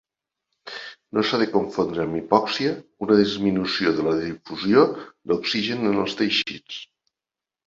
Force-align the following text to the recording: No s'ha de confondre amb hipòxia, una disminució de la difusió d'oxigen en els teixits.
No 1.17 1.23
s'ha 1.27 1.39
de 1.41 1.47
confondre 1.55 2.01
amb 2.05 2.17
hipòxia, 2.19 2.71
una 3.09 3.19
disminució 3.19 3.93
de 3.99 4.07
la 4.09 4.15
difusió 4.23 4.87
d'oxigen 5.33 5.93
en 5.93 6.01
els 6.07 6.19
teixits. 6.25 6.83